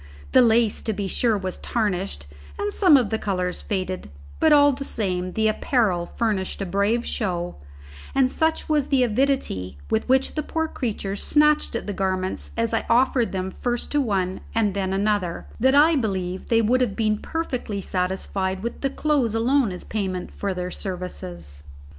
The 0.31 0.41
lace, 0.41 0.81
to 0.81 0.93
be 0.93 1.07
sure, 1.07 1.37
was 1.37 1.59
tarnished, 1.59 2.25
and 2.57 2.73
some 2.73 2.97
of 2.97 3.11
the 3.11 3.19
colours 3.19 3.61
faded, 3.61 4.09
but 4.39 4.51
all 4.51 4.71
the 4.71 4.83
same 4.83 5.33
the 5.33 5.47
apparel 5.47 6.07
furnished 6.07 6.59
a 6.59 6.65
brave 6.65 7.05
show; 7.05 7.57
and 8.15 8.31
such 8.31 8.67
was 8.67 8.87
the 8.87 9.03
avidity 9.03 9.77
with 9.91 10.09
which 10.09 10.33
the 10.33 10.41
poor 10.41 10.67
creatures 10.67 11.21
snatched 11.21 11.75
at 11.75 11.85
the 11.85 11.93
garments 11.93 12.49
as 12.57 12.73
I 12.73 12.83
offered 12.89 13.31
them 13.31 13.51
first 13.51 13.91
to 13.91 14.01
one 14.01 14.41
and 14.55 14.73
then 14.73 14.91
another, 14.91 15.45
that 15.59 15.75
I 15.75 15.95
believe 15.95 16.47
they 16.47 16.63
would 16.63 16.81
have 16.81 16.95
been 16.95 17.19
perfectly 17.19 17.79
satisfied 17.79 18.63
with 18.63 18.81
the 18.81 18.89
clothes 18.89 19.35
alone 19.35 19.71
as 19.71 19.83
payment 19.83 20.31
for 20.33 20.55
their 20.55 20.71
services. 20.71 21.61